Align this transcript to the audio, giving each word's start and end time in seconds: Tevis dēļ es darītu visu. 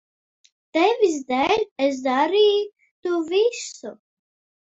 Tevis 0.77 1.17
dēļ 1.31 1.61
es 1.87 2.01
darītu 2.07 3.13
visu. 3.35 3.93